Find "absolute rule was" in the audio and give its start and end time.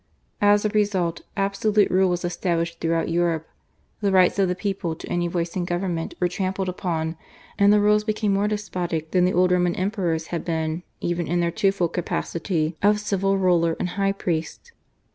1.37-2.25